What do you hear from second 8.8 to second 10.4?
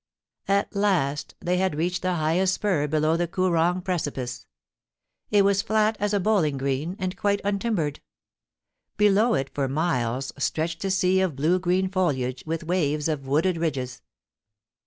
Below it, for miles,